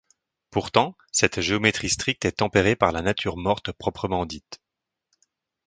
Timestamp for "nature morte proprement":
3.03-4.25